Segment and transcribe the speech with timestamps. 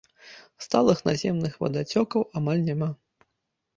[0.65, 2.89] Сталых наземных вадацёкаў амаль няма.